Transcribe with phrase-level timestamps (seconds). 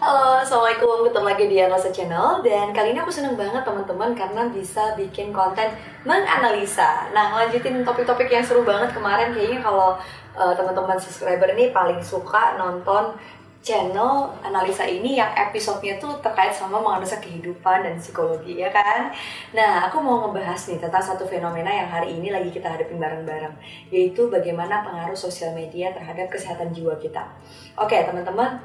[0.00, 2.40] Halo, Assalamualaikum, ketemu lagi di Anlasa Channel.
[2.42, 5.70] Dan kali ini aku seneng banget teman-teman karena bisa bikin konten
[6.08, 7.12] menganalisa.
[7.12, 9.30] Nah, lanjutin topik-topik yang seru banget kemarin.
[9.30, 10.00] Kayaknya kalau
[10.34, 13.14] uh, teman-teman subscriber ini paling suka nonton
[13.60, 19.12] channel analisa ini yang episodenya tuh terkait sama menganalisa kehidupan dan psikologi ya kan
[19.52, 23.52] Nah aku mau ngebahas nih tentang satu fenomena yang hari ini lagi kita hadapin bareng-bareng
[23.92, 27.28] Yaitu bagaimana pengaruh sosial media terhadap kesehatan jiwa kita
[27.76, 28.56] Oke teman-teman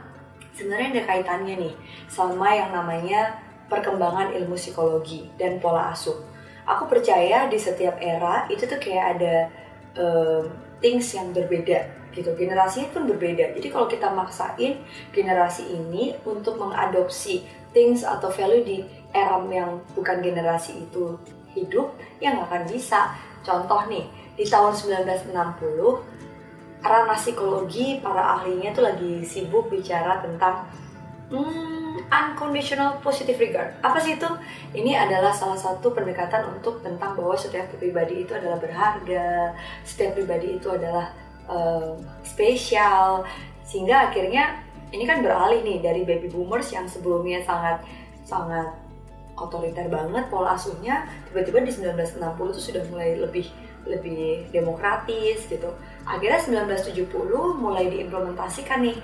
[0.55, 1.73] sebenarnya ada kaitannya nih
[2.07, 3.35] sama yang namanya
[3.67, 6.15] perkembangan ilmu psikologi dan pola asuh.
[6.65, 9.35] Aku percaya di setiap era itu tuh kayak ada
[9.99, 12.31] um, things yang berbeda gitu.
[12.33, 13.53] Generasinya pun berbeda.
[13.59, 14.79] Jadi kalau kita maksain
[15.11, 17.43] generasi ini untuk mengadopsi
[17.75, 18.77] things atau value di
[19.11, 21.19] era yang bukan generasi itu
[21.55, 23.15] hidup, yang nggak akan bisa.
[23.43, 25.35] Contoh nih, di tahun 1960
[26.85, 30.69] ranah psikologi para ahlinya tuh lagi sibuk bicara tentang
[31.29, 33.73] hmm, unconditional positive regard.
[33.81, 34.29] Apa sih itu?
[34.75, 40.59] Ini adalah salah satu pendekatan untuk tentang bahwa setiap pribadi itu adalah berharga, setiap pribadi
[40.61, 41.13] itu adalah
[41.49, 43.25] uh, spesial,
[43.65, 44.61] sehingga akhirnya
[44.93, 47.81] ini kan beralih nih dari baby boomers yang sebelumnya sangat
[48.25, 48.69] sangat
[49.35, 53.47] otoriter banget pola asuhnya tiba-tiba di 1960 itu sudah mulai lebih
[53.85, 55.69] lebih demokratis gitu.
[56.07, 57.05] Akhirnya 1970
[57.59, 58.97] mulai diimplementasikan nih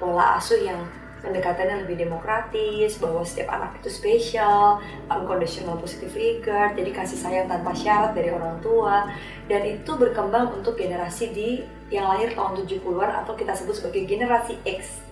[0.00, 0.82] pola asuh yang
[1.26, 4.78] pendekatannya lebih demokratis, bahwa setiap anak itu spesial,
[5.10, 9.10] unconditional positive regard, jadi kasih sayang tanpa syarat dari orang tua,
[9.50, 14.58] dan itu berkembang untuk generasi di yang lahir tahun 70-an atau kita sebut sebagai generasi
[14.62, 15.05] X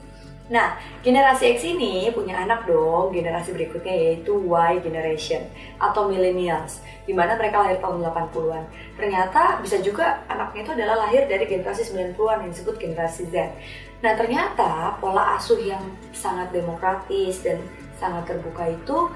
[0.45, 5.41] Nah, generasi X ini punya anak dong, generasi berikutnya yaitu Y generation
[5.81, 8.65] atau millennials, di mana mereka lahir tahun 80-an.
[8.93, 13.57] Ternyata bisa juga anaknya itu adalah lahir dari generasi 90-an yang disebut generasi Z.
[14.05, 15.81] Nah, ternyata pola asuh yang
[16.13, 17.65] sangat demokratis dan
[17.97, 19.09] sangat terbuka itu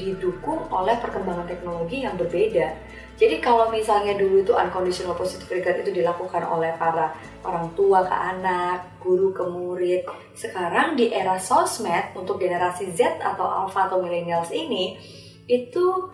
[0.00, 2.80] didukung oleh perkembangan teknologi yang berbeda.
[3.20, 7.12] Jadi kalau misalnya dulu itu unconditional positive regard itu dilakukan oleh para
[7.44, 10.08] orang tua ke anak, guru ke murid.
[10.32, 14.96] Sekarang di era sosmed untuk generasi Z atau alpha atau millennials ini
[15.44, 16.08] itu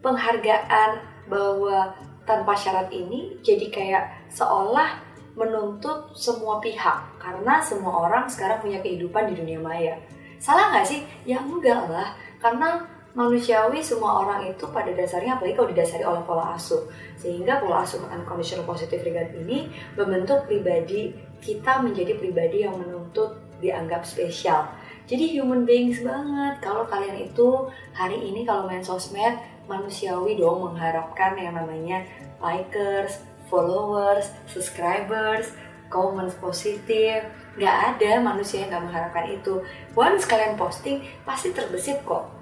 [0.00, 1.92] penghargaan bahwa
[2.24, 5.04] tanpa syarat ini jadi kayak seolah
[5.36, 10.00] menuntut semua pihak karena semua orang sekarang punya kehidupan di dunia maya.
[10.40, 11.04] Salah nggak sih?
[11.28, 16.56] Ya enggak lah, karena manusiawi semua orang itu pada dasarnya apalagi kalau didasari oleh pola
[16.56, 16.88] asuh.
[17.20, 21.12] Sehingga pola asuh unconditional positive regard ini membentuk pribadi
[21.44, 24.66] kita menjadi pribadi yang menuntut dianggap spesial.
[25.04, 26.62] Jadi human beings banget.
[26.64, 29.36] Kalau kalian itu hari ini kalau main sosmed
[29.68, 32.02] manusiawi dong mengharapkan yang namanya
[32.40, 35.52] likers followers subscribers
[35.92, 37.28] comments positif.
[37.60, 39.60] Nggak ada manusia yang nggak mengharapkan itu.
[39.92, 42.41] Once kalian posting pasti terbesit kok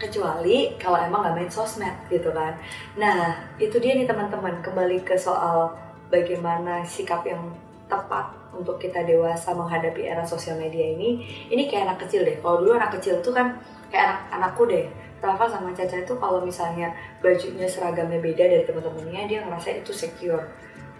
[0.00, 2.56] kecuali kalau emang nggak main sosmed gitu kan.
[2.96, 4.64] Nah itu dia nih teman-teman.
[4.64, 5.76] Kembali ke soal
[6.08, 7.52] bagaimana sikap yang
[7.84, 11.20] tepat untuk kita dewasa menghadapi era sosial media ini.
[11.52, 12.40] Ini kayak anak kecil deh.
[12.40, 13.60] Kalau dulu anak kecil tuh kan
[13.92, 14.88] kayak anak anakku deh.
[15.20, 16.88] Rafa sama Caca itu kalau misalnya
[17.20, 20.48] bajunya seragamnya beda dari teman-temannya dia ngerasa itu secure.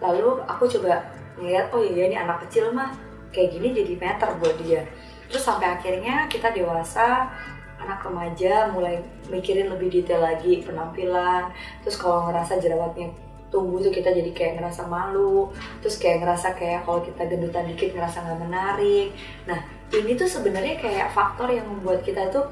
[0.04, 1.00] Lalu aku coba
[1.40, 2.92] ngeliat oh iya ini anak kecil mah
[3.32, 4.84] kayak gini jadi meter buat dia.
[5.30, 7.32] Terus sampai akhirnya kita dewasa
[7.80, 9.00] anak remaja mulai
[9.32, 11.50] mikirin lebih detail lagi penampilan.
[11.82, 13.10] Terus kalau ngerasa jerawatnya
[13.50, 15.50] tumbuh tuh kita jadi kayak ngerasa malu.
[15.82, 19.08] Terus kayak ngerasa kayak kalau kita gendutan dikit ngerasa nggak menarik.
[19.48, 19.58] Nah
[19.90, 22.46] ini tuh sebenarnya kayak faktor yang membuat kita tuh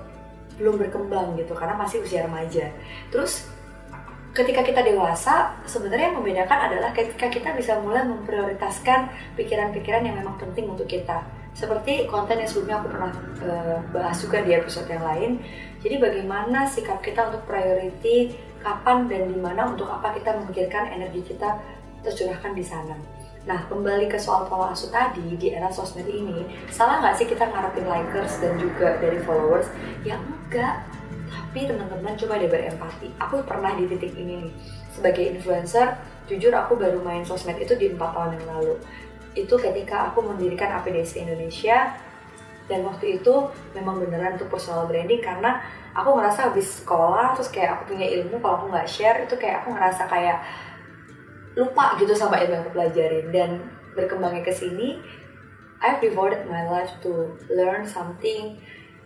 [0.58, 2.74] belum berkembang gitu karena masih usia remaja.
[3.14, 3.46] Terus
[4.34, 10.36] ketika kita dewasa sebenarnya yang membedakan adalah ketika kita bisa mulai memprioritaskan pikiran-pikiran yang memang
[10.36, 15.02] penting untuk kita seperti konten yang sebelumnya aku pernah uh, bahas juga di episode yang
[15.02, 15.42] lain.
[15.82, 18.30] Jadi bagaimana sikap kita untuk priority,
[18.62, 21.58] kapan dan di mana untuk apa kita memikirkan energi kita
[22.06, 22.94] tercurahkan di sana.
[23.42, 27.50] Nah, kembali ke soal pola asuh tadi di era sosmed ini, salah nggak sih kita
[27.50, 29.66] ngarepin likers dan juga dari followers?
[30.06, 30.86] Ya enggak.
[31.26, 33.08] Tapi teman-teman coba deh berempati.
[33.18, 34.54] Aku pernah di titik ini nih.
[34.94, 35.96] Sebagai influencer,
[36.28, 38.74] jujur aku baru main sosmed itu di empat tahun yang lalu
[39.44, 41.94] itu ketika aku mendirikan APDC Indonesia
[42.68, 43.34] dan waktu itu
[43.72, 45.62] memang beneran untuk personal branding karena
[45.96, 49.64] aku ngerasa habis sekolah terus kayak aku punya ilmu kalau aku nggak share itu kayak
[49.64, 50.38] aku ngerasa kayak
[51.56, 53.26] lupa gitu sama ilmu yang aku pelajarin.
[53.34, 53.50] Dan
[53.96, 55.00] berkembangnya ke sini
[55.82, 58.58] I've devoted my life to learn something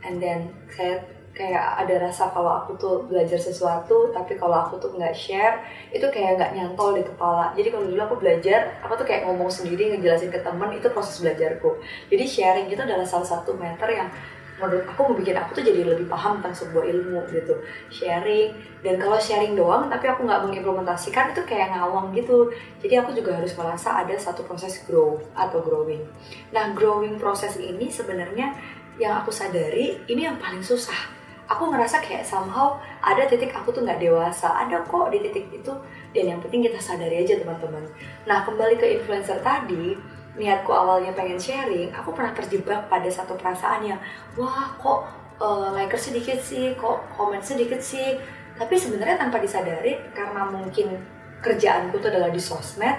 [0.05, 4.93] and then saya kayak ada rasa kalau aku tuh belajar sesuatu tapi kalau aku tuh
[4.93, 7.57] nggak share itu kayak nggak nyantol di kepala.
[7.57, 11.25] Jadi kalau dulu aku belajar aku tuh kayak ngomong sendiri ngejelasin ke temen itu proses
[11.25, 11.81] belajarku.
[12.13, 14.13] Jadi sharing itu adalah salah satu meter yang
[14.61, 17.65] menurut aku membuat aku tuh jadi lebih paham tentang sebuah ilmu gitu.
[17.89, 18.53] Sharing
[18.85, 22.53] dan kalau sharing doang tapi aku nggak mengimplementasikan itu kayak ngawang gitu.
[22.85, 26.05] Jadi aku juga harus merasa ada satu proses grow atau growing.
[26.53, 28.53] Nah growing proses ini sebenarnya
[29.01, 31.22] yang aku sadari ini yang paling susah
[31.53, 34.49] aku ngerasa kayak somehow ada titik aku tuh nggak dewasa.
[34.65, 35.73] Ada kok di titik itu.
[36.17, 37.85] Dan yang penting kita sadari aja teman-teman.
[38.25, 39.97] Nah kembali ke influencer tadi
[40.33, 44.01] niatku awalnya pengen sharing aku pernah terjebak pada satu perasaan yang
[44.33, 45.05] wah kok
[45.37, 48.17] uh, liker sedikit sih kok komen sedikit sih?
[48.57, 51.01] Tapi sebenarnya tanpa disadari karena mungkin
[51.43, 52.97] kerjaanku tuh adalah di sosmed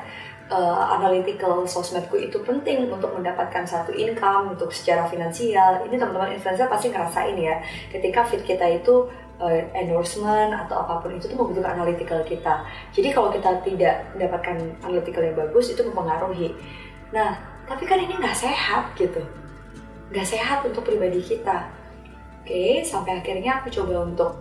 [0.51, 5.85] uh, analytical sosmedku itu penting untuk mendapatkan satu income untuk secara finansial.
[5.87, 7.61] Ini teman-teman influencer pasti ngerasain ya,
[7.93, 9.07] ketika feed kita itu
[9.39, 12.65] uh, endorsement atau apa pun itu tuh membutuhkan analytical kita.
[12.91, 16.49] Jadi kalau kita tidak mendapatkan analytical yang bagus itu mempengaruhi.
[17.13, 17.37] Nah,
[17.69, 19.21] tapi kan ini nggak sehat gitu,
[20.11, 21.69] nggak sehat untuk pribadi kita.
[22.43, 24.31] Oke, sampai akhirnya aku coba untuk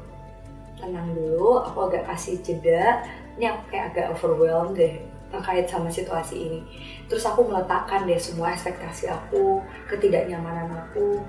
[0.74, 3.06] tenang dulu, aku agak kasih jeda.
[3.38, 4.98] Ini aku kayak agak overwhelmed deh
[5.32, 6.60] terkait sama situasi ini.
[7.08, 11.24] Terus aku meletakkan deh semua ekspektasi aku, ketidaknyamanan aku.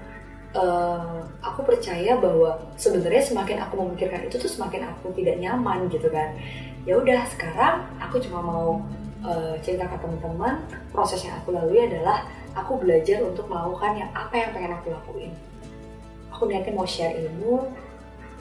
[0.53, 6.11] Uh, aku percaya bahwa sebenarnya semakin aku memikirkan itu tuh semakin aku tidak nyaman gitu
[6.13, 6.29] kan.
[6.85, 8.83] Ya udah sekarang aku cuma mau
[9.25, 10.61] uh, cerita ke teman-teman
[10.93, 15.31] proses yang aku lalui adalah aku belajar untuk melakukan yang apa yang pengen aku lakuin.
[16.29, 17.73] Aku niatnya mau share ilmu.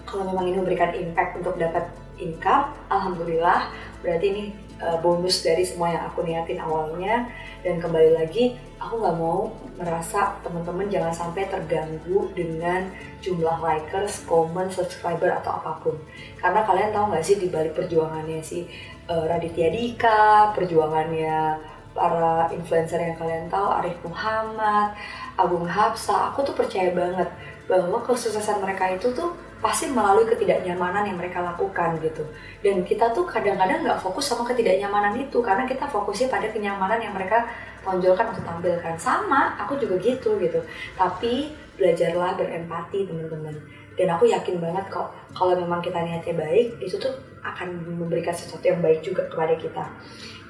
[0.04, 1.88] Kalau memang ini memberikan impact untuk dapat
[2.22, 3.72] income, alhamdulillah.
[4.02, 4.44] Berarti ini
[4.78, 7.26] uh, bonus dari semua yang aku niatin awalnya.
[7.62, 12.90] Dan kembali lagi aku nggak mau merasa teman-teman jangan sampai terganggu dengan
[13.22, 15.96] jumlah likers, comment, subscriber atau apa pun.
[16.38, 18.66] Karena kalian tahu nggak sih di balik perjuangannya si
[19.10, 21.58] uh, Raditya Dika, perjuangannya
[21.92, 24.96] para influencer yang kalian tahu Arif Muhammad,
[25.36, 27.28] Agung Hapsa, aku tuh percaya banget
[27.68, 32.26] bahwa kesuksesan mereka itu tuh pasti melalui ketidaknyamanan yang mereka lakukan gitu.
[32.58, 37.14] Dan kita tuh kadang-kadang nggak fokus sama ketidaknyamanan itu karena kita fokusnya pada kenyamanan yang
[37.14, 37.46] mereka
[37.86, 38.98] tonjolkan atau tampilkan.
[38.98, 40.58] Sama aku juga gitu gitu.
[40.98, 43.54] Tapi belajarlah berempati teman-teman.
[43.94, 47.14] Dan aku yakin banget kok kalau memang kita niatnya baik itu tuh
[47.46, 49.84] akan memberikan sesuatu yang baik juga kepada kita.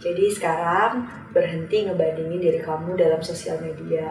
[0.00, 1.04] Jadi sekarang
[1.36, 4.08] berhenti ngebandingin diri kamu dalam sosial media.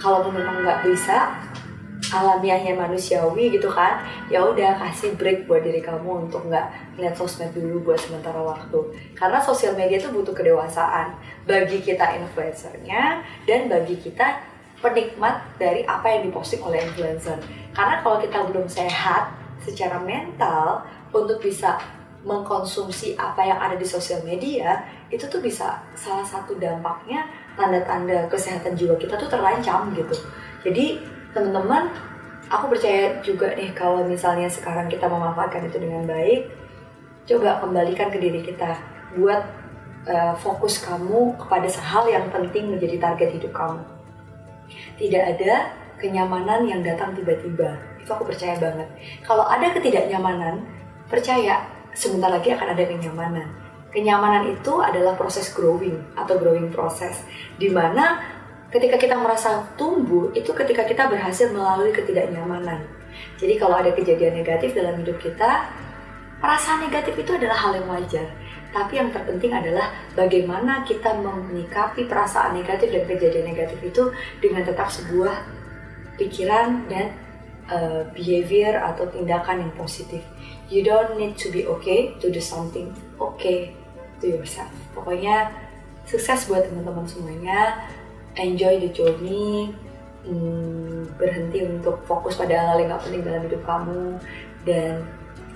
[0.00, 1.30] Kalau memang nggak bisa
[2.12, 7.56] alamiahnya manusiawi gitu kan ya udah kasih break buat diri kamu untuk nggak lihat sosmed
[7.56, 8.92] dulu buat sementara waktu.
[9.16, 11.16] Karena sosial media itu butuh kedewasaan
[11.48, 14.44] bagi kita influencernya dan bagi kita
[14.82, 17.38] penikmat dari apa yang diposting oleh influencer.
[17.72, 19.32] Karena kalau kita belum sehat
[19.62, 20.84] secara mental
[21.14, 21.78] untuk bisa
[22.22, 24.78] mengkonsumsi apa yang ada di sosial media
[25.10, 27.26] itu tuh bisa salah satu dampaknya
[27.58, 30.14] tanda-tanda kesehatan jiwa kita tuh terancam gitu.
[30.62, 31.88] Jadi teman-teman
[32.52, 36.52] aku percaya juga nih kalau misalnya sekarang kita memanfaatkan itu dengan baik
[37.26, 38.76] coba kembalikan ke diri kita
[39.16, 39.42] buat
[40.08, 43.82] uh, fokus kamu kepada hal yang penting menjadi target hidup kamu.
[44.98, 45.54] Tidak ada
[46.00, 47.78] kenyamanan yang datang tiba-tiba.
[48.02, 48.88] Itu aku percaya banget.
[49.22, 50.66] Kalau ada ketidaknyamanan
[51.06, 51.62] percaya
[51.94, 53.48] sebentar lagi akan ada kenyamanan.
[53.92, 57.22] Kenyamanan itu adalah proses growing atau growing proses
[57.60, 58.24] di mana
[58.72, 62.80] ketika kita merasa tumbuh itu ketika kita berhasil melalui ketidaknyamanan.
[63.36, 65.68] Jadi kalau ada kejadian negatif dalam hidup kita,
[66.40, 68.26] perasaan negatif itu adalah hal yang wajar.
[68.72, 74.08] Tapi yang terpenting adalah bagaimana kita menyikapi perasaan negatif dan kejadian negatif itu
[74.40, 75.44] dengan tetap sebuah
[76.16, 77.12] pikiran dan
[77.68, 80.24] uh, behavior atau tindakan yang positif.
[80.72, 83.76] You don't need to be okay to do something okay
[84.24, 84.72] to yourself.
[84.96, 85.52] Pokoknya
[86.08, 87.76] sukses buat teman-teman semuanya
[88.36, 89.72] enjoy the journey
[90.24, 94.04] hmm, berhenti untuk fokus pada hal-hal yang gak penting dalam hidup kamu
[94.62, 94.92] dan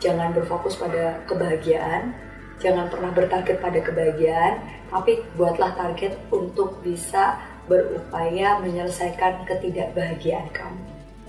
[0.03, 2.13] jangan berfokus pada kebahagiaan.
[2.57, 7.37] Jangan pernah bertarget pada kebahagiaan tapi buatlah target untuk bisa
[7.69, 10.85] berupaya menyelesaikan ketidakbahagiaan kamu.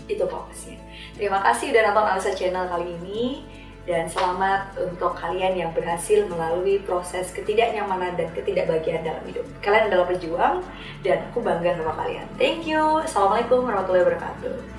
[0.07, 0.87] Itu fokusnya
[1.17, 3.43] terima kasih udah nonton Alisa Channel kali ini
[3.87, 9.47] dan selamat untuk kalian yang berhasil melalui proses ketidaknyamanan dan ketidakbahagiaan dalam hidup.
[9.63, 10.55] Kalian adalah berjuang
[11.07, 12.27] dan aku bangga sama kalian.
[12.35, 12.99] Thank you.
[13.01, 14.76] Assalamualaikum warahmatullahi wabarakatuh.